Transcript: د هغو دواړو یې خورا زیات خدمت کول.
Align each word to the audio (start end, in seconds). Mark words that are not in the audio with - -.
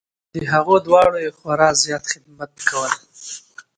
د 0.33 0.35
هغو 0.53 0.75
دواړو 0.85 1.17
یې 1.25 1.31
خورا 1.37 1.69
زیات 1.83 2.03
خدمت 2.11 2.51
کول. 2.69 2.93